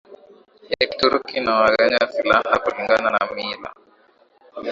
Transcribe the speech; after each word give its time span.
ya 0.71 0.85
Kituruki 0.89 1.31
inawanyanganya 1.39 1.99
silaha 2.15 2.53
Kulingana 2.63 3.07
na 3.15 3.21
mila 3.35 3.69